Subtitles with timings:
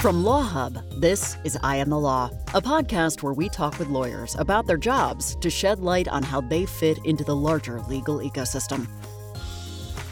[0.00, 3.88] From Law Hub, this is I Am the Law, a podcast where we talk with
[3.88, 8.20] lawyers about their jobs to shed light on how they fit into the larger legal
[8.20, 8.88] ecosystem.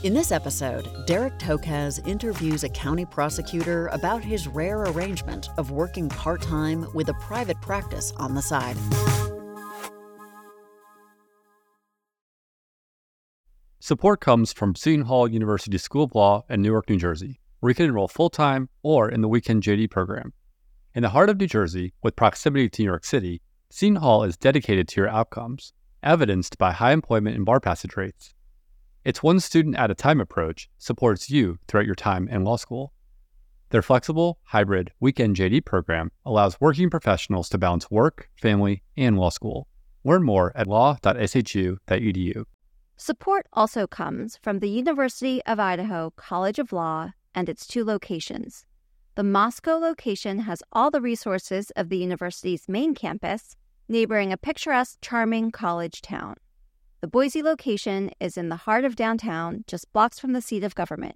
[0.03, 6.11] In this episode, Derek Tokaz interviews a county prosecutor about his rare arrangement of working
[6.11, 8.77] part time with a private practice on the side.
[13.81, 17.75] Support comes from Seton Hall University School of Law in Newark, New Jersey where you
[17.75, 20.33] can enroll full time or in the weekend JD program.
[20.95, 23.41] In the heart of New Jersey, with proximity to New York City,
[23.71, 28.35] Seton Hall is dedicated to your outcomes, evidenced by high employment and bar passage rates.
[29.05, 32.93] Its one student at a time approach supports you throughout your time in law school.
[33.71, 39.31] Their flexible, hybrid weekend JD program allows working professionals to balance work, family, and law
[39.31, 39.69] school.
[40.05, 42.45] Learn more at law.shu.edu.
[42.97, 48.67] Support also comes from the University of Idaho College of Law and its two locations.
[49.15, 53.55] The Moscow location has all the resources of the university's main campus,
[53.89, 56.35] neighboring a picturesque, charming college town.
[57.01, 60.75] The Boise location is in the heart of downtown, just blocks from the seat of
[60.75, 61.15] government.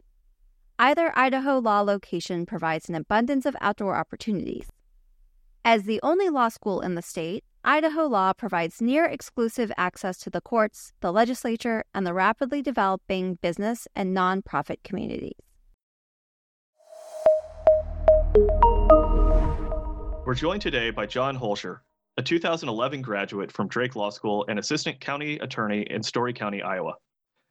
[0.79, 4.71] Either Idaho Law location provides an abundance of outdoor opportunities.
[5.65, 10.31] As the only law school in the state, Idaho Law provides near exclusive access to
[10.31, 15.35] the courts, the legislature, and the rapidly developing business and nonprofit communities.
[20.33, 21.81] We're joined today by John Holscher,
[22.17, 26.95] a 2011 graduate from Drake Law School and assistant county attorney in Story County, Iowa.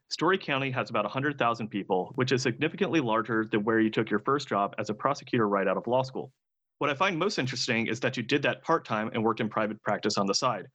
[0.10, 4.22] Story County has about 100,000 people, which is significantly larger than where you took your
[4.22, 6.31] first job as a prosecutor right out of law school.
[6.80, 9.48] What I find most interesting is that you did that part time and worked in
[9.48, 10.66] private practice on the side.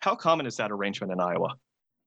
[0.00, 1.54] How common is that arrangement in Iowa?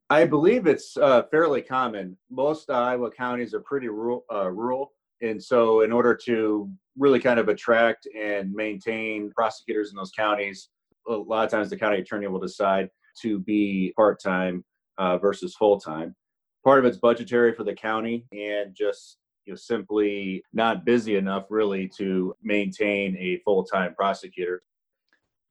[0.09, 2.17] I believe it's uh, fairly common.
[2.29, 7.39] Most Iowa counties are pretty rural, uh, rural and so, in order to really kind
[7.39, 10.69] of attract and maintain prosecutors in those counties,
[11.07, 12.89] a lot of times the county attorney will decide
[13.21, 14.63] to be part time
[14.97, 16.15] uh, versus full time.
[16.63, 21.45] Part of it's budgetary for the county and just you know simply not busy enough
[21.49, 24.63] really to maintain a full time prosecutor.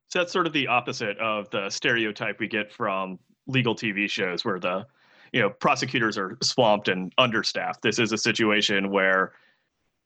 [0.08, 4.44] So that's sort of the opposite of the stereotype we get from legal TV shows
[4.44, 4.86] where the
[5.32, 7.82] you know prosecutors are swamped and understaffed.
[7.82, 9.32] This is a situation where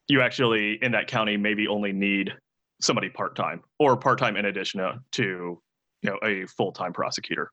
[0.09, 2.35] you actually in that county maybe only need
[2.81, 4.81] somebody part-time or part-time in addition
[5.13, 5.23] to
[6.03, 7.51] you know a full-time prosecutor.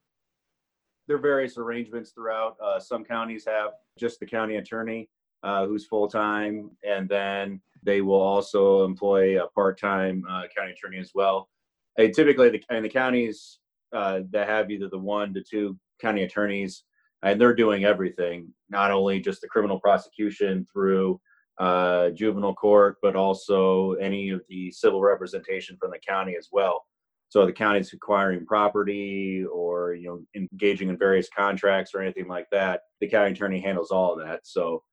[1.08, 2.58] There are various arrangements throughout.
[2.64, 5.10] Uh, some counties have just the county attorney
[5.44, 11.12] uh, who's full-time and then they will also employ a part-time uh, county attorney as
[11.14, 11.50] well.
[11.98, 13.60] And typically the, in the counties
[13.94, 16.84] uh, that have either the one to two county attorneys
[17.24, 21.20] and they're doing everything not only just the criminal prosecution through
[21.58, 26.86] uh, juvenile court, but also any of the civil representation from the county as well.
[27.30, 32.48] So the county's acquiring property or you know engaging in various contracts or anything like
[32.52, 34.42] that, the county attorney handles all of that.
[34.44, 34.84] So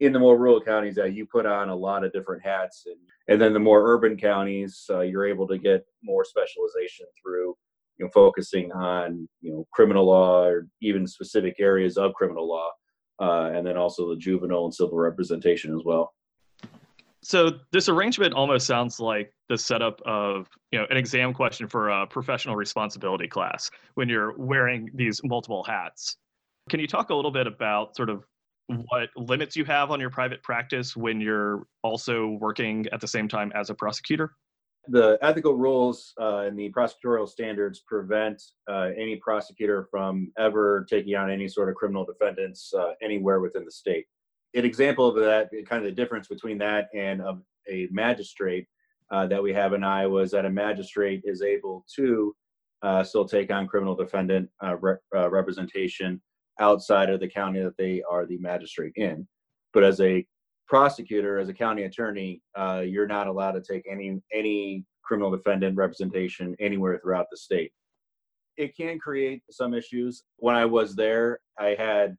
[0.00, 2.84] in the more rural counties, that uh, you put on a lot of different hats,
[2.86, 2.96] and
[3.28, 7.56] and then the more urban counties, uh, you're able to get more specialization through
[7.98, 12.70] you know focusing on you know criminal law or even specific areas of criminal law
[13.20, 16.14] uh, and then also the juvenile and civil representation as well.
[17.22, 21.88] So this arrangement almost sounds like the setup of you know an exam question for
[21.88, 26.16] a professional responsibility class when you're wearing these multiple hats.
[26.68, 28.24] Can you talk a little bit about sort of
[28.66, 33.28] what limits you have on your private practice when you're also working at the same
[33.28, 34.34] time as a prosecutor?
[34.88, 41.14] The ethical rules uh, and the prosecutorial standards prevent uh, any prosecutor from ever taking
[41.14, 44.06] on any sort of criminal defendants uh, anywhere within the state.
[44.54, 48.66] An example of that, kind of the difference between that and a, a magistrate
[49.12, 52.34] uh, that we have in Iowa is that a magistrate is able to
[52.82, 56.20] uh, still take on criminal defendant uh, re- representation
[56.60, 59.26] outside of the county that they are the magistrate in.
[59.72, 60.26] But as a
[60.66, 65.76] prosecutor, as a county attorney, uh, you're not allowed to take any any criminal defendant
[65.76, 67.72] representation anywhere throughout the state.
[68.56, 70.24] It can create some issues.
[70.36, 72.16] When I was there, I had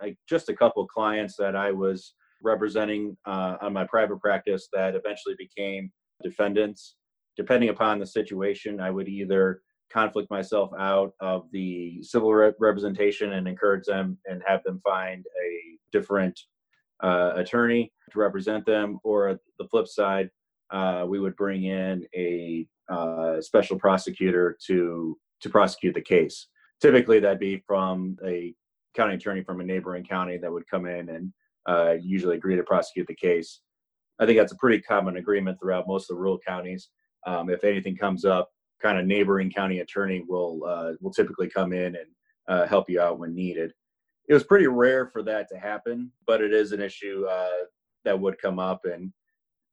[0.00, 4.94] like just a couple clients that I was representing uh, on my private practice that
[4.94, 5.90] eventually became
[6.22, 6.96] defendants.
[7.36, 9.60] Depending upon the situation, I would either
[9.92, 15.24] conflict myself out of the civil re- representation and encourage them and have them find
[15.42, 16.38] a different
[17.02, 20.30] uh, attorney to represent them, or the flip side,
[20.70, 26.48] uh, we would bring in a uh, special prosecutor to to prosecute the case.
[26.80, 28.54] Typically, that'd be from a
[28.94, 31.32] county attorney from a neighboring county that would come in and
[31.66, 33.60] uh, usually agree to prosecute the case.
[34.18, 36.88] I think that's a pretty common agreement throughout most of the rural counties.
[37.26, 38.50] Um, if anything comes up,
[38.82, 42.06] kind of neighboring county attorney will uh, will typically come in and
[42.48, 43.72] uh, help you out when needed.
[44.28, 47.64] It was pretty rare for that to happen, but it is an issue uh,
[48.04, 49.12] that would come up and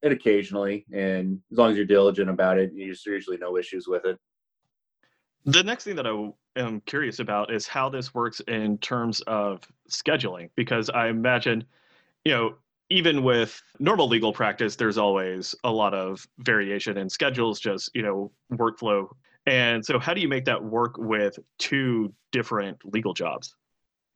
[0.03, 0.85] and occasionally.
[0.91, 4.17] And as long as you're diligent about it, there's usually no issues with it.
[5.45, 9.61] The next thing that I am curious about is how this works in terms of
[9.89, 11.63] scheduling, because I imagine,
[12.25, 12.55] you know,
[12.89, 18.01] even with normal legal practice, there's always a lot of variation in schedules, just, you
[18.01, 19.07] know, workflow.
[19.47, 23.55] And so, how do you make that work with two different legal jobs?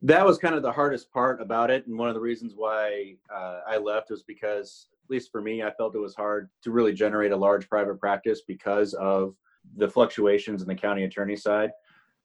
[0.02, 1.88] That was kind of the hardest part about it.
[1.88, 5.64] And one of the reasons why uh, I left was because, at least for me,
[5.64, 9.36] I felt it was hard to really generate a large private practice because of
[9.78, 11.72] the fluctuations in the county attorney side.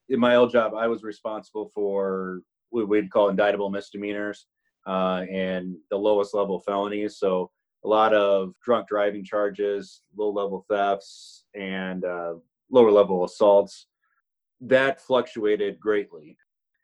[0.08, 2.40] In my old job, I was responsible for
[2.70, 4.46] what we'd call indictable misdemeanors
[4.87, 7.19] uh, and the lowest level felonies.
[7.19, 7.50] So
[7.84, 12.34] a lot of drunk driving charges, low level thefts, and uh,
[12.70, 13.87] lower level assaults.
[14.61, 16.37] That fluctuated greatly.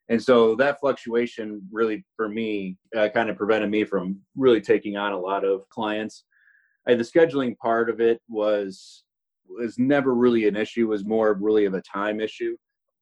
[0.09, 4.97] And so that fluctuation really, for me, uh, kind of prevented me from really taking
[4.97, 6.25] on a lot of clients.
[6.87, 9.05] and the scheduling part of it was
[9.49, 12.57] was never really an issue was more really of a time issue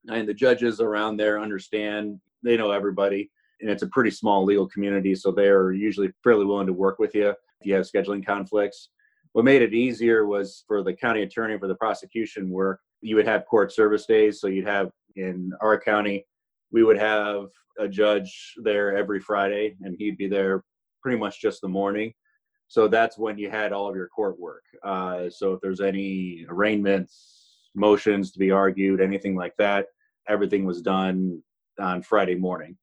[0.09, 3.29] and the judges around there understand they know everybody
[3.61, 7.15] and it's a pretty small legal community so they're usually fairly willing to work with
[7.15, 8.89] you if you have scheduling conflicts
[9.33, 13.27] what made it easier was for the county attorney for the prosecution work you would
[13.27, 16.25] have court service days so you'd have in our county
[16.75, 17.45] we would have
[17.79, 20.63] a judge there every friday and he'd be there
[21.01, 22.13] pretty much just the morning
[22.67, 24.63] so that's when you had all of your court work.
[24.83, 29.87] Uh, so if there's any arraignments, motions to be argued, anything like that,
[30.27, 31.41] everything was done
[31.79, 32.77] on Friday morning.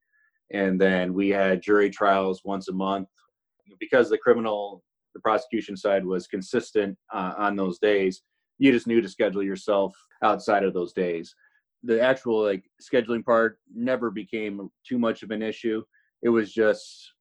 [0.52, 3.08] And then we had jury trials once a month.
[3.80, 4.82] Because the criminal,
[5.14, 8.22] the prosecution side was consistent uh, on those days,
[8.58, 11.34] you just knew to schedule yourself outside of those days.
[11.84, 15.82] The actual like scheduling part never became too much of an issue.
[16.22, 17.12] It was just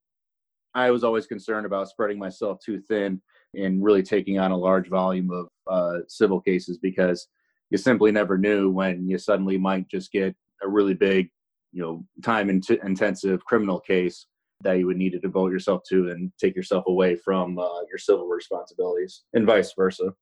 [0.74, 3.22] I was always concerned about spreading myself too thin
[3.56, 7.28] and really taking on a large volume of uh, civil cases because
[7.70, 11.30] you simply never knew when you suddenly might just get a really big,
[11.74, 14.28] you know, time intensive criminal case
[14.64, 17.98] that you would need to devote yourself to and take yourself away from uh, your
[17.98, 20.14] civil responsibilities and vice versa.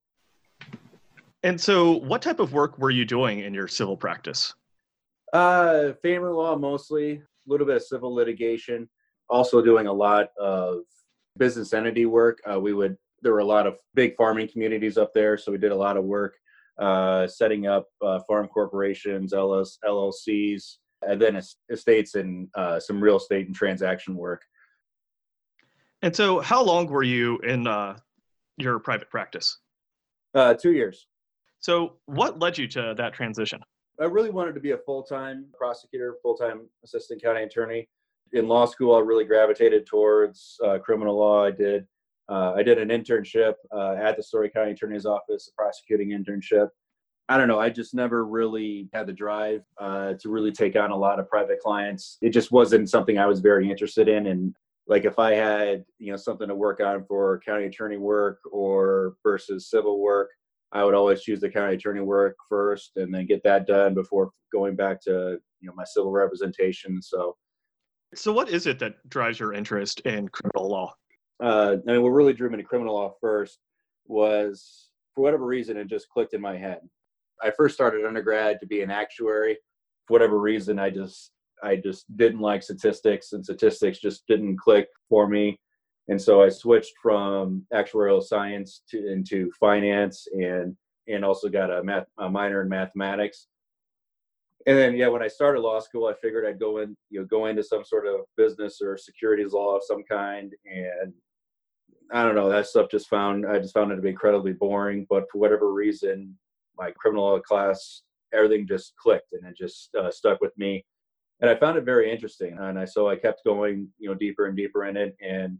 [1.43, 4.53] And so, what type of work were you doing in your civil practice?
[5.31, 8.89] Uh, family law mostly, a little bit of civil litigation
[9.29, 10.79] also doing a lot of
[11.37, 12.39] business entity work.
[12.49, 15.57] Uh, we would there were a lot of big farming communities up there, so we
[15.57, 16.35] did a lot of work
[16.79, 23.17] uh, setting up uh, farm corporations, LS, LLCs, and then estates and uh, some real
[23.17, 24.41] estate and transaction work.
[26.01, 27.97] And so, how long were you in uh,
[28.57, 29.59] your private practice?
[30.33, 31.07] Uh, two years.
[31.59, 33.59] So, what led you to that transition?
[33.99, 37.87] I really wanted to be a full time prosecutor, full time assistant county attorney
[38.33, 41.45] in law school, I really gravitated towards uh, criminal law.
[41.45, 41.87] I did
[42.27, 46.67] uh, I did an internship uh, at the Story County Attorney's Office, a prosecuting internship.
[47.27, 47.59] I don't know.
[47.59, 51.27] I just never really had the drive uh, to really take on a lot of
[51.27, 52.17] private clients.
[52.21, 54.27] It just wasn't something I was very interested in.
[54.27, 54.55] And
[54.87, 59.15] like if I had you know something to work on for county attorney work or
[59.23, 60.29] versus civil work,
[60.71, 64.29] I would always choose the county attorney work first and then get that done before
[64.51, 67.01] going back to you know my civil representation.
[67.01, 67.35] So
[68.15, 70.93] so, what is it that drives your interest in criminal law?
[71.41, 73.59] Uh, I mean, what really drew me to criminal law first
[74.07, 76.79] was, for whatever reason, it just clicked in my head.
[77.41, 79.57] I first started undergrad to be an actuary.
[80.07, 84.87] For whatever reason, I just I just didn't like statistics, and statistics just didn't click
[85.07, 85.59] for me.
[86.09, 90.75] And so I switched from actuarial science to into finance, and
[91.07, 93.47] and also got a, math, a minor in mathematics.
[94.67, 97.25] And then yeah when i started law school i figured i'd go in you know
[97.25, 100.53] go into some sort of business or securities law of some kind.
[100.65, 101.13] And
[102.11, 105.05] i don't know that stuff just found i just found it to be incredibly boring.
[105.09, 106.37] But for whatever reason
[106.77, 108.01] my criminal law class
[108.33, 110.83] everything just clicked and it just uh, stuck with me.
[111.39, 112.57] And i found it very interesting.
[112.59, 115.15] And i so i kept going you know deeper and deeper in it.
[115.21, 115.57] And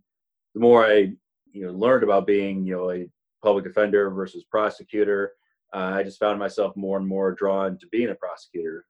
[0.59, 1.11] the more i
[1.51, 3.07] you know learned about being you know a
[3.41, 5.33] public defender versus prosecutor
[5.73, 8.85] uh, I just found myself more and more drawn to being a prosecutor.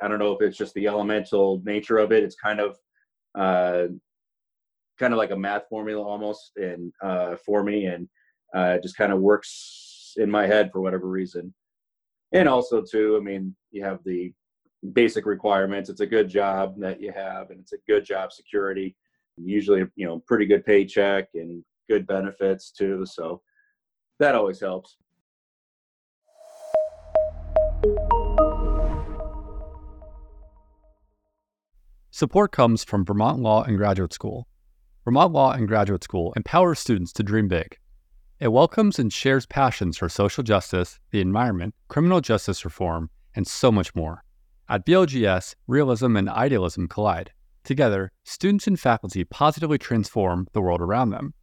[0.00, 2.22] I don't know if it's just the elemental nature of it.
[2.22, 2.76] It's kind of
[3.34, 3.88] uh,
[4.98, 8.08] kind of like a math formula almost, and uh, for me, and
[8.54, 11.52] uh, just kind of works in my head for whatever reason.
[12.32, 14.32] And also, too, I mean, you have the
[14.92, 15.90] basic requirements.
[15.90, 18.96] It's a good job that you have, and it's a good job security.
[19.36, 23.04] Usually, you know, pretty good paycheck and good benefits too.
[23.06, 23.40] So
[24.18, 24.96] that always helps.
[32.10, 34.46] Support comes from Vermont Law and Graduate School.
[35.04, 37.78] Vermont Law and Graduate School empowers students to dream big.
[38.38, 43.72] It welcomes and shares passions for social justice, the environment, criminal justice reform, and so
[43.72, 44.22] much more.
[44.68, 47.32] At VLGS, realism and idealism collide.
[47.64, 51.34] Together, students and faculty positively transform the world around them.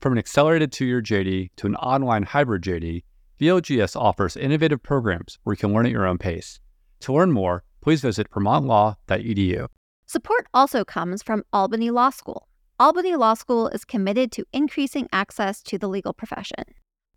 [0.00, 3.02] From an accelerated two year JD to an online hybrid JD,
[3.40, 6.58] VLGS offers innovative programs where you can learn at your own pace.
[7.00, 9.68] To learn more, please visit vermontlaw.edu.
[10.06, 12.48] Support also comes from Albany Law School.
[12.78, 16.64] Albany Law School is committed to increasing access to the legal profession.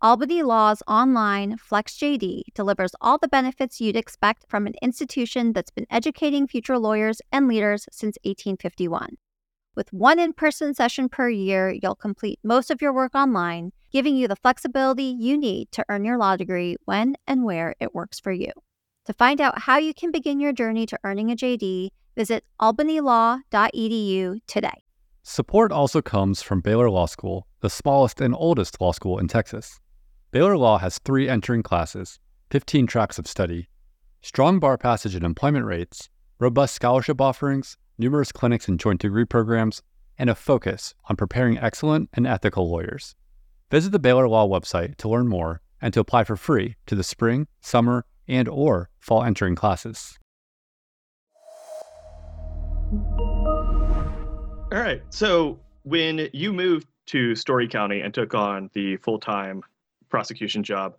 [0.02, 5.86] Albany Law's online FlexJD delivers all the benefits you'd expect from an institution that's been
[5.90, 9.18] educating future lawyers and leaders since 1851.
[9.76, 14.16] With one in person session per year, you'll complete most of your work online, giving
[14.16, 18.18] you the flexibility you need to earn your law degree when and where it works
[18.18, 18.52] for you.
[19.04, 24.38] To find out how you can begin your journey to earning a JD, visit albanylaw.edu
[24.46, 24.82] today.
[25.24, 29.78] Support also comes from Baylor Law School, the smallest and oldest law school in Texas.
[30.32, 32.20] Baylor Law has three entering classes,
[32.52, 33.68] 15 tracks of study,
[34.22, 36.08] strong bar passage and employment rates,
[36.38, 39.82] robust scholarship offerings, numerous clinics and joint degree programs,
[40.16, 43.16] and a focus on preparing excellent and ethical lawyers.
[43.72, 47.02] Visit the Baylor Law website to learn more and to apply for free to the
[47.02, 50.16] spring, summer, and or fall entering classes.
[52.92, 55.02] All right.
[55.10, 59.62] So when you moved to Story County and took on the full-time
[60.10, 60.96] prosecution job,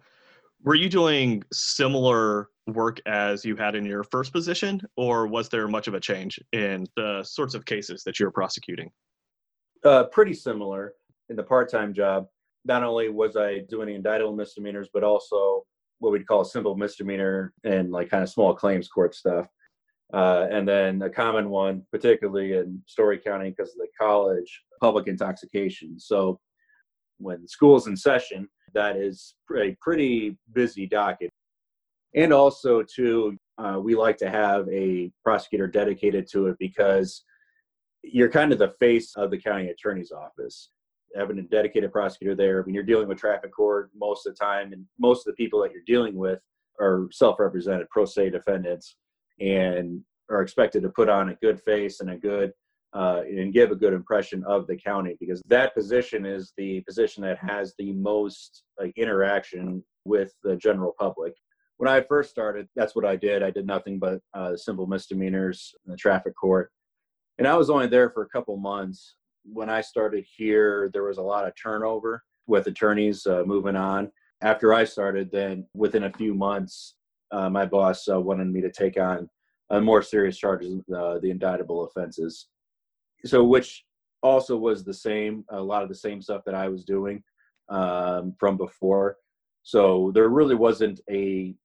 [0.64, 5.68] were you doing similar work as you had in your first position, or was there
[5.68, 8.90] much of a change in the sorts of cases that you were prosecuting?
[9.84, 10.94] Uh, pretty similar
[11.30, 12.28] in the part-time job.
[12.66, 15.64] Not only was I doing indictable misdemeanors, but also
[15.98, 19.48] what we'd call a simple misdemeanor and like kind of small claims court stuff.
[20.14, 25.08] Uh, and then a common one, particularly in Story County, because of the college, public
[25.08, 26.00] intoxication.
[26.00, 26.40] So
[27.18, 31.30] when school's in session, that is a pretty busy docket.
[32.16, 37.24] And also, too, uh, we like to have a prosecutor dedicated to it because
[38.04, 40.70] you're kind of the face of the county attorney's office.
[41.16, 44.74] Having a dedicated prosecutor there, when you're dealing with traffic court most of the time,
[44.74, 46.40] and most of the people that you're dealing with
[46.80, 48.96] are self represented pro se defendants
[49.40, 52.54] and are expected to put on a good face and a good
[52.94, 57.24] uh, and give a good impression of the county because that position is the position
[57.24, 61.34] that has the most like interaction with the general public.
[61.78, 63.44] When I first started, that's what I did.
[63.44, 66.72] I did nothing but uh, simple misdemeanors in the traffic court,
[67.38, 69.16] and I was only there for a couple months.
[69.44, 74.12] When I started here, there was a lot of turnover with attorneys uh, moving on.
[74.44, 76.96] After I started, then within a few months,
[77.32, 79.30] uh, my boss uh, wanted me to take on
[79.70, 82.48] uh, more serious charges, the indictable offenses.
[83.26, 83.86] So, which
[84.24, 87.24] also was the same, a lot of the same stuff that I was doing
[87.70, 89.18] um, from before.
[89.64, 91.56] So there really wasn't a,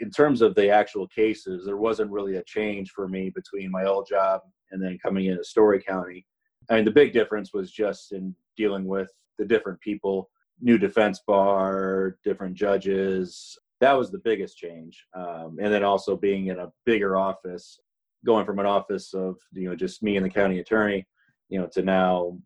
[0.00, 3.84] in terms of the actual cases, there wasn't really a change for me between my
[3.84, 6.26] old job and then coming into Story County.
[6.68, 11.20] I mean, the big difference was just in dealing with the different people, new defense
[11.26, 15.06] bar, different judges, that was the biggest change.
[15.14, 17.80] Um, and then also being in a bigger office,
[18.24, 21.06] going from an office of you know just me and the county attorney,
[21.48, 22.38] you know, to now,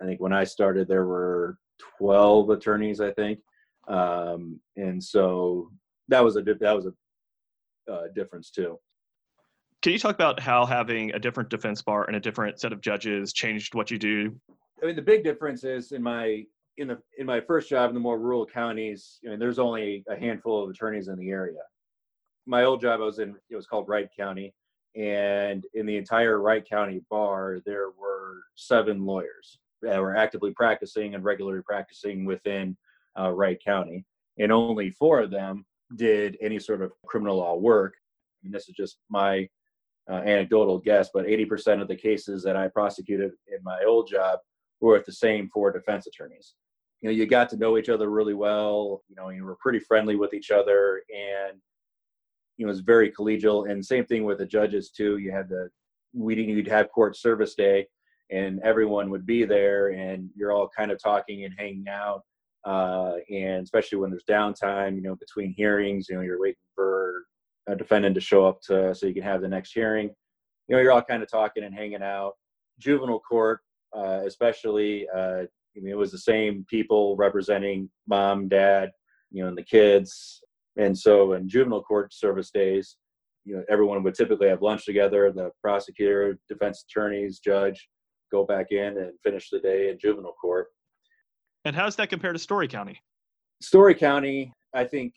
[0.00, 1.58] I think when I started there were
[1.98, 3.40] twelve attorneys, I think,
[3.88, 5.70] um, and so
[6.08, 8.78] that was a that was a uh, difference too.
[9.82, 12.80] Can you talk about how having a different defense bar and a different set of
[12.80, 14.34] judges changed what you do?
[14.82, 16.44] I mean, the big difference is in my
[16.78, 20.04] in the in my first job in the more rural counties, I mean, there's only
[20.08, 21.60] a handful of attorneys in the area.
[22.46, 24.54] My old job, I was in it was called Wright County,
[24.96, 31.14] and in the entire Wright County bar, there were seven lawyers that were actively practicing
[31.14, 32.76] and regularly practicing within
[33.18, 34.04] uh, Wright County,
[34.38, 37.94] and only four of them did any sort of criminal law work.
[38.42, 39.48] And this is just my
[40.10, 44.38] uh, anecdotal guess, but 80% of the cases that I prosecuted in my old job
[44.80, 46.54] were with the same four defense attorneys.
[47.00, 49.02] you know, you got to know each other really well.
[49.08, 51.58] You know, you were pretty friendly with each other, and
[52.56, 53.70] you know, was very collegial.
[53.70, 55.18] And same thing with the judges too.
[55.18, 55.68] You had the
[56.14, 57.86] we you'd have court service day,
[58.30, 62.22] and everyone would be there, and you're all kind of talking and hanging out.
[62.64, 67.24] Uh, and especially when there's downtime, you know, between hearings, you know, you're waiting for
[67.68, 70.10] a defendant to show up to so you can have the next hearing.
[70.68, 72.32] You know, you're all kind of talking and hanging out.
[72.80, 73.60] Juvenile court,
[73.96, 78.90] uh, especially, uh, I mean, it was the same people representing mom, dad,
[79.30, 80.42] you know, and the kids.
[80.76, 82.96] And so in juvenile court service days,
[83.44, 85.32] you know, everyone would typically have lunch together.
[85.32, 87.88] The prosecutor, defense attorneys, judge
[88.32, 90.66] go back in and finish the day in juvenile court.
[91.64, 93.00] And how does that compare to Story County?
[93.62, 95.14] Story County, I think,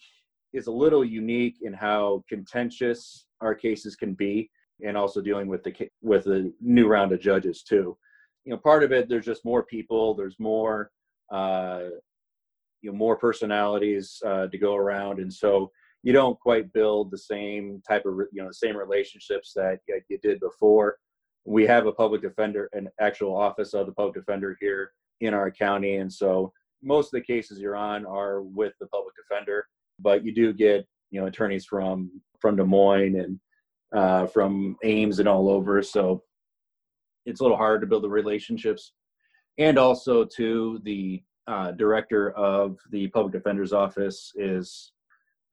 [0.53, 4.49] is a little unique in how contentious our cases can be,
[4.85, 7.97] and also dealing with the with the new round of judges too
[8.45, 10.91] you know part of it there's just more people there's more
[11.31, 11.81] uh,
[12.81, 15.19] you know more personalities uh, to go around.
[15.19, 15.71] And so
[16.03, 20.17] you don't quite build the same type of you know the same relationships that you
[20.21, 20.97] did before.
[21.45, 25.51] We have a public defender an actual office of the public defender here in our
[25.51, 25.97] county.
[25.97, 29.65] And so most of the cases you're on are with the public defender
[30.01, 32.09] but you do get you know attorneys from
[32.39, 33.39] from des moines and
[33.95, 35.81] uh, from ames and all over.
[35.81, 36.23] So
[37.25, 38.93] it's a little hard to build the relationships.
[39.57, 44.91] And also to the uh, director of the public defender's office is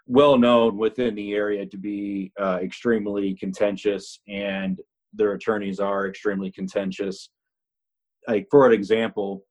[0.07, 4.79] well known within the area to be uh, extremely contentious and
[5.15, 7.31] their attorneys are extremely contentious.
[8.29, 9.45] Like for an example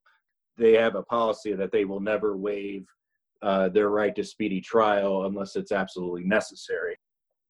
[0.58, 2.86] they have a policy that they will never waive
[3.42, 6.96] uh, their right to speedy trial unless it's absolutely necessary.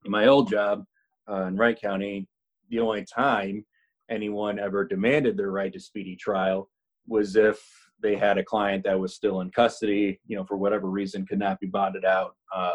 [0.06, 0.86] In my old job
[1.30, 2.30] uh, in wright county
[2.70, 3.66] the only time
[4.10, 6.70] anyone ever demanded their right to speedy trial
[7.08, 7.60] was if
[8.06, 11.40] they had a client that was still in custody, you know, for whatever reason could
[11.40, 12.72] not be bonded out, uh,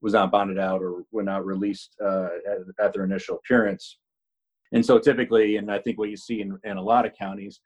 [0.00, 3.98] was not bonded out or were not released uh, at, at, their initial appearance.
[4.72, 7.60] And so typically, and I think what you see in, in a lot of counties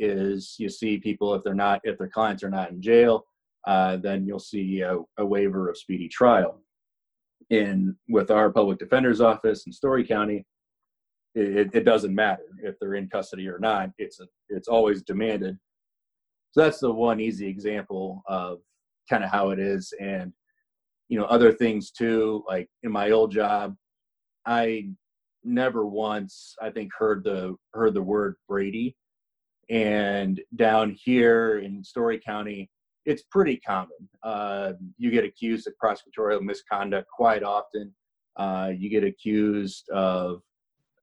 [0.00, 3.26] is you see people if they're not, if their clients are not in jail,
[3.68, 6.60] uh, then you'll see a, a waiver of speedy trial.
[7.50, 10.44] In with our public defender's office in Story County,
[11.34, 13.90] it, it doesn't matter if they're in custody or not.
[13.98, 15.56] It's a, it's always demanded.
[16.52, 18.58] So that's the one easy example of
[19.08, 20.32] kind of how it is, and
[21.08, 22.44] you know other things too.
[22.48, 23.76] Like in my old job,
[24.46, 24.90] I
[25.44, 28.96] never once I think heard the heard the word Brady,
[29.68, 32.68] and down here in Story County,
[33.06, 34.08] it's pretty common.
[34.22, 37.94] Uh, you get accused of prosecutorial misconduct quite often.
[38.36, 40.42] Uh, you get accused of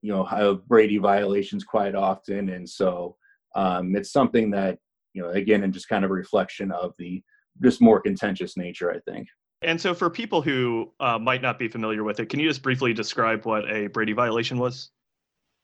[0.01, 3.15] you know Brady violations quite often, and so
[3.55, 4.77] um, it's something that
[5.17, 7.21] you know again, and just kind of a reflection of the
[7.61, 9.27] just more contentious nature, I think.
[9.63, 12.61] And so, for people who uh, might not be familiar with it, can you just
[12.61, 14.91] briefly describe what a Brady violation was?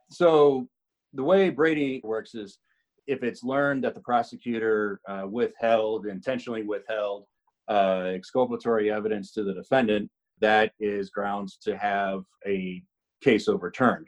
[0.10, 0.68] So,
[1.14, 2.58] the way Brady works is
[3.06, 7.26] if it's learned that the prosecutor uh, withheld, intentionally withheld
[7.70, 12.82] uh, exculpatory evidence to the defendant, that is grounds to have a
[13.22, 14.08] case overturned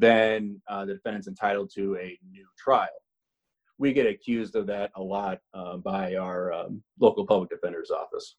[0.00, 2.88] then uh, the defendant's entitled to a new trial.
[3.80, 8.36] We get accused of that a lot uh, by our um, local public defender's office.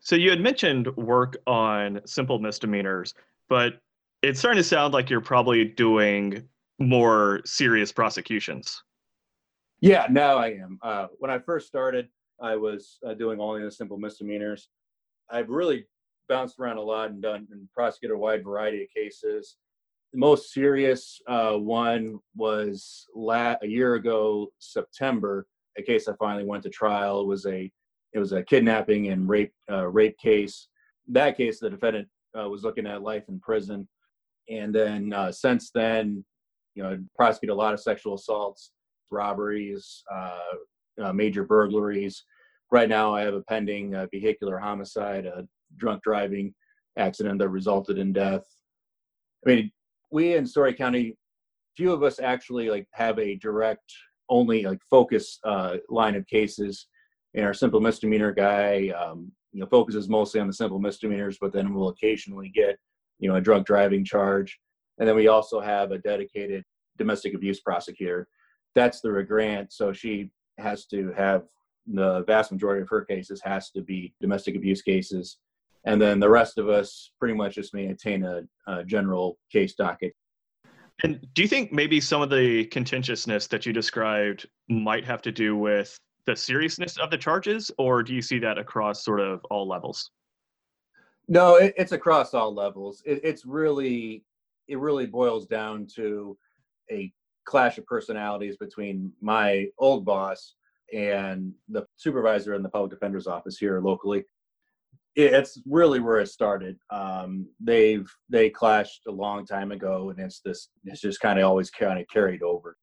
[0.00, 3.12] So you had mentioned work on simple misdemeanors,
[3.50, 3.74] but
[4.22, 6.48] it's starting to sound like you're probably doing
[6.78, 8.82] more serious prosecutions.
[9.80, 10.78] Yeah, now I am.
[10.82, 12.08] Uh, when I first started,
[12.40, 14.70] I was uh, doing only the simple misdemeanors.
[15.30, 15.84] I've really
[16.26, 19.56] bounced around a lot and done and prosecuted a wide variety of cases
[20.14, 25.44] the most serious uh, one was la- a year ago, September.
[25.76, 27.70] A case I finally went to trial it was a
[28.12, 30.68] it was a kidnapping and rape uh, rape case.
[31.08, 32.06] That case, the defendant
[32.38, 33.88] uh, was looking at life in prison,
[34.48, 36.24] and then uh, since then,
[36.76, 38.70] you know, prosecuted a lot of sexual assaults,
[39.10, 40.38] robberies, uh,
[41.02, 42.24] uh, major burglaries.
[42.70, 45.44] Right now, I have a pending vehicular homicide, a
[45.76, 46.54] drunk driving
[46.96, 48.44] accident that resulted in death.
[49.44, 49.72] I mean,
[50.10, 51.16] we in Story County,
[51.76, 53.92] few of us actually like have a direct
[54.28, 56.86] only like focus uh, line of cases.
[57.34, 61.52] And our simple misdemeanor guy, um, you know, focuses mostly on the simple misdemeanors, but
[61.52, 62.78] then we'll occasionally get,
[63.18, 64.58] you know, a drunk driving charge.
[64.98, 66.64] And then we also have a dedicated
[66.96, 68.28] domestic abuse prosecutor.
[68.74, 71.42] That's the grant, so she has to have
[71.86, 75.38] the vast majority of her cases has to be domestic abuse cases
[75.84, 80.14] and then the rest of us pretty much just maintain a, a general case docket.
[81.02, 85.32] And do you think maybe some of the contentiousness that you described might have to
[85.32, 89.44] do with the seriousness of the charges, or do you see that across sort of
[89.50, 90.10] all levels?
[91.28, 93.02] No, it, it's across all levels.
[93.04, 94.24] It, it's really,
[94.68, 96.38] it really boils down to
[96.90, 97.12] a
[97.44, 100.54] clash of personalities between my old boss
[100.94, 104.24] and the supervisor in the public defender's office here locally.
[105.16, 106.76] It's really where it started.
[106.90, 110.68] Um, they've they clashed a long time ago, and it's this.
[110.84, 112.76] It's just kind of always kind of carried over.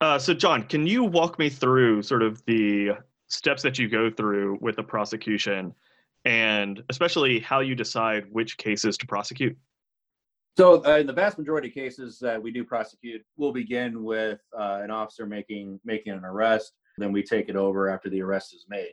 [0.00, 2.90] Uh, so, John, can you walk me through sort of the
[3.28, 5.72] steps that you go through with the prosecution,
[6.24, 9.56] and especially how you decide which cases to prosecute?
[10.56, 14.40] So, uh, in the vast majority of cases that we do prosecute, we'll begin with
[14.56, 16.72] uh, an officer making making an arrest.
[16.98, 18.92] Then we take it over after the arrest is made.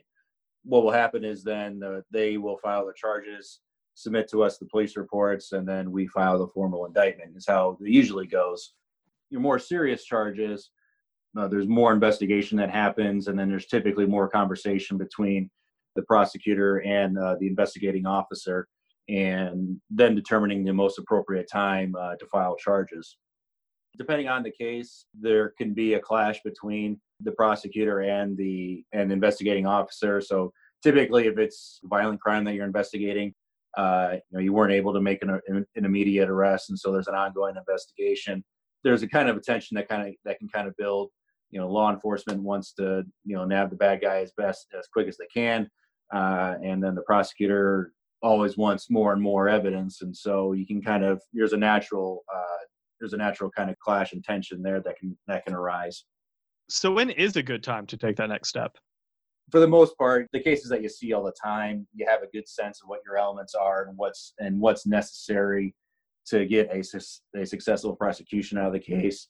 [0.64, 3.60] What will happen is then uh, they will file the charges,
[3.94, 7.36] submit to us the police reports, and then we file the formal indictment.
[7.36, 8.74] Is how it usually goes.
[9.30, 10.70] Your more serious charges,
[11.38, 15.48] uh, there's more investigation that happens, and then there's typically more conversation between
[15.96, 18.68] the prosecutor and uh, the investigating officer,
[19.08, 23.16] and then determining the most appropriate time uh, to file charges.
[23.98, 29.12] Depending on the case, there can be a clash between the prosecutor and the and
[29.12, 30.20] investigating officer.
[30.20, 30.52] So
[30.82, 33.34] typically, if it's violent crime that you're investigating,
[33.76, 37.08] uh, you know you weren't able to make an, an immediate arrest, and so there's
[37.08, 38.44] an ongoing investigation.
[38.82, 41.10] There's a kind of attention that kind of that can kind of build
[41.50, 44.86] you know law enforcement wants to you know nab the bad guy as best as
[44.92, 45.68] quick as they can
[46.14, 50.80] uh, and then the prosecutor always wants more and more evidence and so you can
[50.80, 52.64] kind of there's a natural uh,
[53.00, 56.04] there's a natural kind of clash and tension there that can that can arise
[56.70, 58.76] so when is a good time to take that next step
[59.50, 62.28] for the most part the cases that you see all the time you have a
[62.28, 65.74] good sense of what your elements are and what's and what's necessary
[66.26, 66.82] to get a,
[67.38, 69.28] a successful prosecution out of the case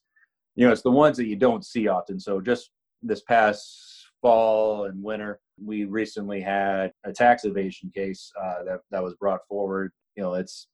[0.57, 2.19] you know, it's the ones that you don't see often.
[2.19, 2.71] So just
[3.03, 9.03] this past fall and winter, we recently had a tax evasion case uh, that that
[9.03, 9.93] was brought forward.
[10.17, 10.67] You know, it's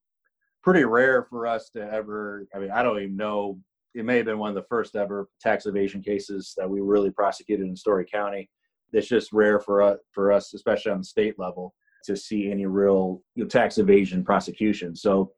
[0.62, 2.46] pretty rare for us to ever.
[2.54, 3.60] I mean, I don't even know.
[3.96, 7.10] It may have been one of the first ever tax evasion cases that we really
[7.10, 8.50] prosecuted in Story County.
[8.92, 12.66] It's just rare for us, for us, especially on the state level, to see any
[12.66, 14.94] real you know, tax evasion prosecution.
[14.94, 15.32] So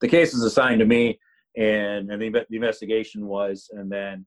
[0.00, 1.18] the case is assigned to me
[1.56, 4.26] and and the, the investigation was and then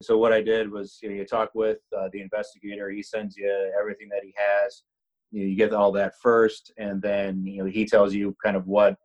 [0.00, 3.36] so what i did was you, know, you talk with uh, the investigator he sends
[3.36, 4.82] you everything that he has
[5.30, 8.56] you, know, you get all that first and then you know he tells you kind
[8.56, 8.96] of what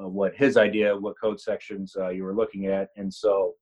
[0.00, 2.88] uh, what his idea what code sections uh, you were looking at.
[2.96, 3.54] And so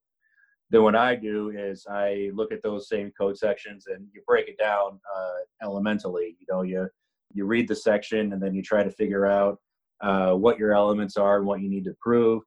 [0.70, 4.48] then what i do is i look at those same code sections and you break
[4.48, 6.36] it down uh, elementally.
[6.40, 6.88] You know you
[7.32, 9.58] you read the section and then you try to figure out
[10.00, 12.42] uh, what your elements are and what you need to prove.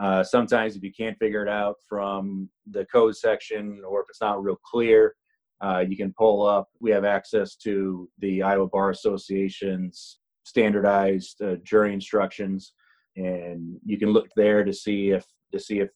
[0.00, 4.20] Uh, sometimes, if you can't figure it out from the code section or if it's
[4.20, 5.14] not real clear,
[5.62, 6.68] uh, you can pull up.
[6.80, 12.72] We have access to the Iowa Bar Association's standardized jury instructions,
[13.16, 15.90] and you can look there to see if to see if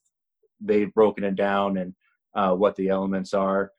[0.60, 1.94] they've broken it down and
[2.34, 3.70] uh, what the elements are.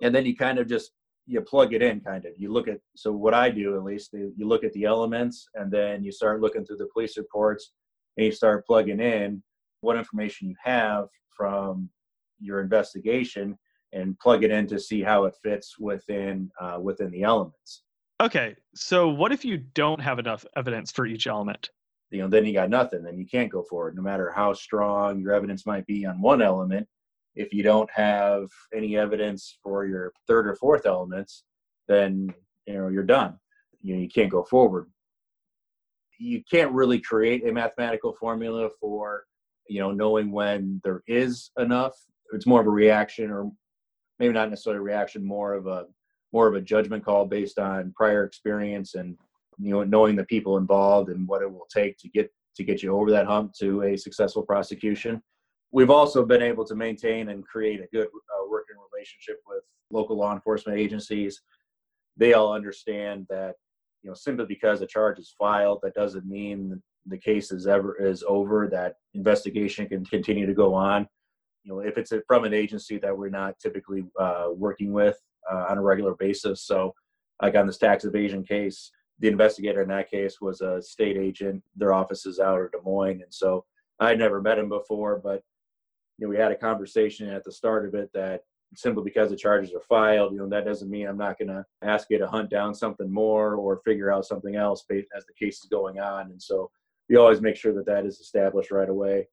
[0.00, 0.92] And then you kind of just
[1.26, 4.14] you plug it in kind of you look at so what i do at least
[4.14, 7.72] you look at the elements and then you start looking through the police reports
[8.16, 9.42] and you start plugging in
[9.82, 11.90] what information you have from
[12.40, 13.58] your investigation
[13.92, 17.82] and plug it in to see how it fits within uh, within the elements.
[18.20, 21.70] Okay, so what if you don't have enough evidence for each element?
[22.10, 23.02] You know, then you got nothing.
[23.02, 26.40] Then you can't go forward, no matter how strong your evidence might be on one
[26.40, 26.86] element.
[27.34, 31.44] If you don't have any evidence for your third or fourth elements,
[31.86, 32.34] then
[32.66, 33.38] you know you're done.
[33.82, 34.90] You know, you can't go forward.
[36.18, 39.24] You can't really create a mathematical formula for
[39.68, 41.94] you know, knowing when there is enough.
[42.32, 43.50] It's more of a reaction, or
[44.18, 45.84] maybe not necessarily a reaction, more of a
[46.32, 49.16] more of a judgment call based on prior experience and
[49.58, 52.82] you know knowing the people involved and what it will take to get to get
[52.82, 55.22] you over that hump to a successful prosecution.
[55.70, 60.16] We've also been able to maintain and create a good uh, working relationship with local
[60.16, 61.40] law enforcement agencies.
[62.16, 63.54] They all understand that
[64.02, 67.96] you know simply because a charge is filed, that doesn't mean the case is ever
[67.96, 71.06] is over, that investigation can continue to go on.
[71.64, 75.18] You know, if it's from an agency that we're not typically uh, working with
[75.50, 76.64] uh, on a regular basis.
[76.64, 76.94] So,
[77.42, 78.90] like on this tax evasion case,
[79.20, 81.62] the investigator in that case was a state agent.
[81.76, 83.64] Their office is out of Des Moines, and so
[84.00, 85.42] I had never met him before, but
[86.18, 88.42] you know, we had a conversation at the start of it that
[88.74, 91.64] simply because the charges are filed, you know, that doesn't mean I'm not going to
[91.82, 95.32] ask you to hunt down something more or figure out something else based as the
[95.32, 96.30] case is going on.
[96.30, 96.70] And so
[97.08, 99.28] we always make sure that that is established right away.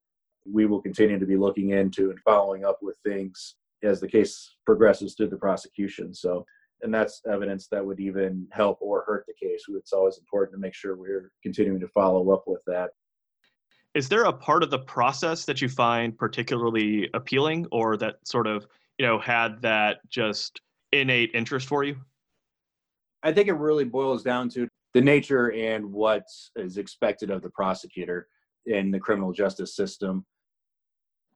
[0.46, 4.56] We will continue to be looking into and following up with things as the case
[4.66, 6.14] progresses through the prosecution.
[6.14, 6.46] So,
[6.86, 9.66] and that's evidence that would even help or hurt the case.
[9.68, 12.92] It's always important to make sure we're continuing to follow up with that.
[13.96, 18.46] Is there a part of the process that you find particularly appealing or that sort
[18.46, 18.68] of,
[19.00, 21.98] you know, had that just innate interest for you?
[23.24, 27.50] I think it really boils down to the nature and what is expected of the
[27.50, 28.28] prosecutor
[28.68, 30.24] in the criminal justice system.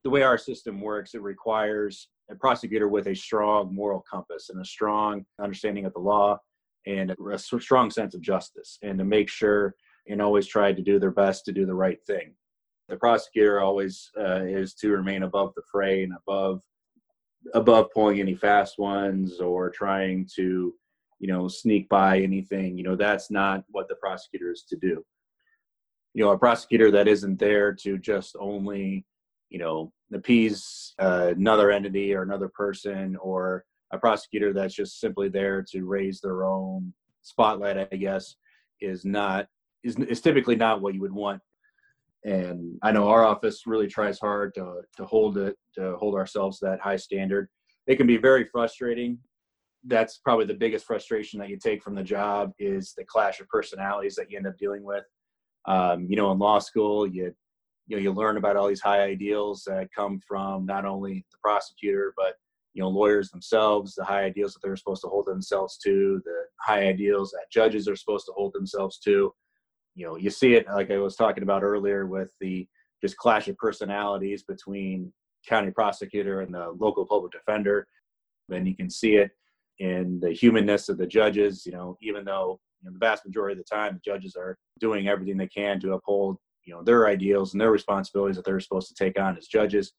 [0.04, 4.62] The way our system works, it requires a prosecutor with a strong moral compass and
[4.62, 6.38] a strong understanding of the law
[6.86, 9.76] and a strong sense of justice, and to make sure
[10.08, 12.34] and always try to do their best to do the right thing.
[12.88, 16.62] The prosecutor always uh, is to remain above the fray and above
[17.54, 20.74] above pulling any fast ones or trying to
[21.20, 25.04] you know sneak by anything you know that's not what the prosecutor is to do
[26.14, 29.06] you know a prosecutor that isn't there to just only
[29.50, 35.30] you know appease uh, another entity or another person or a prosecutor that's just simply
[35.30, 38.36] there to raise their own spotlight i guess
[38.82, 39.48] is not
[39.84, 41.42] is, is typically not what you would want.
[42.26, 46.60] And i know our office really tries hard to to hold it to hold ourselves
[46.60, 47.48] that high standard.
[47.88, 49.18] It can be very frustrating.
[49.86, 53.48] That's probably the biggest frustration that you take from the job is the clash of
[53.48, 55.06] personalities that you end up dealing with.
[55.66, 57.34] Um, you know in law school you
[57.90, 61.38] you know you learn about all these high ideals that come from not only the
[61.44, 62.36] prosecutor but
[62.74, 66.44] you know lawyers themselves the high ideals that they're supposed to hold themselves to the
[66.62, 69.34] high ideals that judges are supposed to hold themselves to.
[69.96, 72.68] You know you see it like i was talking about earlier with the
[73.02, 75.12] just clash of personalities between
[75.48, 77.88] county prosecutor and the local public defender.
[78.50, 79.32] Then you can see it
[79.80, 83.60] in the humanness of the judges you know even though you know, the vast majority
[83.60, 86.38] of the time the judges are doing everything they can to uphold
[86.70, 89.94] you know their ideals and their responsibilities that they're supposed to take on as judges.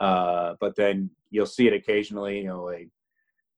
[0.00, 2.86] Uh, but then you'll see it occasionally you know a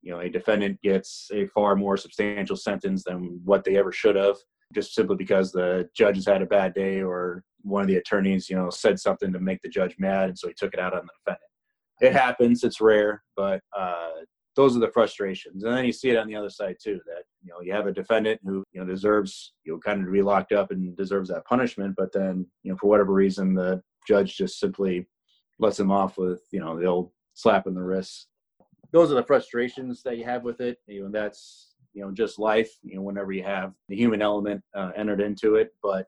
[0.03, 4.17] you know a defendant gets a far more substantial sentence than what they ever should
[4.17, 4.37] have
[4.75, 8.51] just simply because the judge has had a bad day or one of the attorneys
[8.51, 10.95] you know said something to make the judge mad and so he took it out
[10.95, 11.51] on the defendant.
[12.01, 12.65] It happens.
[12.65, 13.23] It's rare.
[13.37, 14.11] But uh,
[14.57, 15.65] those are the frustrations.
[15.65, 17.87] And then you see it on the other side too, that you know you have
[17.87, 20.97] a defendant who you know deserves you know kind of to be locked up and
[20.97, 25.07] deserves that punishment, but then you know for whatever reason the judge just simply
[25.59, 28.29] lets him off with you know the old slap in the wrist.
[28.93, 30.79] Those are the frustrations that you have with it.
[30.87, 32.71] You know that's you know just life.
[32.83, 36.07] You know whenever you have the human element uh, entered into it, but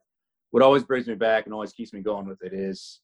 [0.52, 3.00] what always brings me back and always keeps me going with it is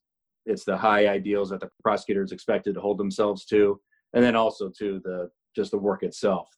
[0.47, 3.81] it's the high ideals that the prosecutor is expected to hold themselves to
[4.15, 6.49] and then also to the just the work itself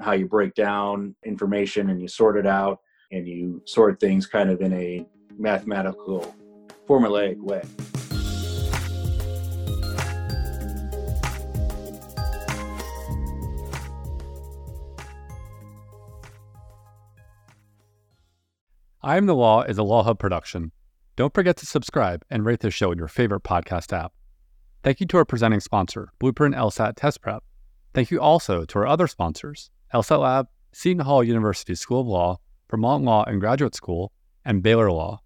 [0.00, 2.80] how you break down information and you sort it out
[3.12, 5.06] and you sort things kind of in a
[5.38, 6.34] mathematical
[6.88, 7.62] formulaic way
[19.02, 20.72] I Am the Law is a Law Hub production.
[21.16, 24.12] Don't forget to subscribe and rate the show in your favorite podcast app.
[24.82, 27.44] Thank you to our presenting sponsor, Blueprint LSAT Test Prep.
[27.92, 32.38] Thank you also to our other sponsors, LSAT Lab, Seton Hall University School of Law,
[32.70, 34.10] Vermont Law and Graduate School,
[34.42, 35.18] and Baylor Law.